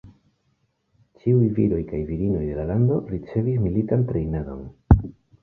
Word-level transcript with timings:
Ĉiuj 1.19 1.49
viroj 1.59 1.81
kaj 1.91 1.99
virinoj 2.07 2.41
de 2.47 2.57
la 2.61 2.65
lando 2.71 2.99
ricevis 3.13 3.61
militan 3.67 4.09
trejnadon. 4.11 4.67